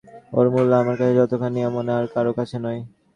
[0.33, 2.81] ওর মূল্য আমার কাছে যতখানি, এমন আর কারো কাছে নয়।